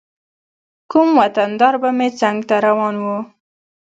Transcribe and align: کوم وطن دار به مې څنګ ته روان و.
کوم 0.91 1.09
وطن 1.19 1.49
دار 1.59 1.75
به 1.81 1.89
مې 1.97 2.07
څنګ 2.19 2.37
ته 2.49 2.55
روان 2.67 2.95
و. 3.03 3.05